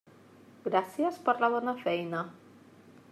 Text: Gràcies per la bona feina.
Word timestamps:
Gràcies 0.67 1.19
per 1.27 1.35
la 1.43 1.49
bona 1.57 1.77
feina. 1.85 2.27